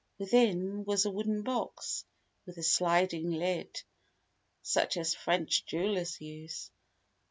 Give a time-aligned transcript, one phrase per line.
[0.17, 2.05] Within was a wooden box,
[2.47, 3.83] with a sliding lid,
[4.63, 6.71] such as French jewellers use.